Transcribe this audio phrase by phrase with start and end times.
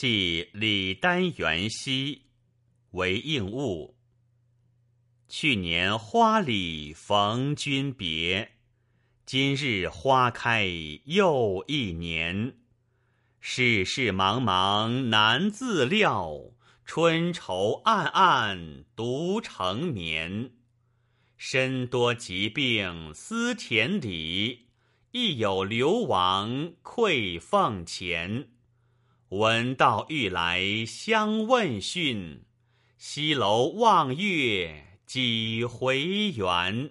[0.00, 2.22] 即李丹元兮，
[2.92, 3.98] 为应物。
[5.28, 8.52] 去年花里逢君别，
[9.26, 10.66] 今日花开
[11.04, 12.56] 又一年。
[13.40, 16.34] 世事茫茫难自料，
[16.86, 20.52] 春愁暗暗独成眠。
[21.36, 24.68] 身多疾病思田里，
[25.10, 28.48] 亦有流亡愧俸钱。
[29.30, 32.42] 闻道欲来相问讯，
[32.98, 36.00] 西楼望月几回
[36.36, 36.90] 圆。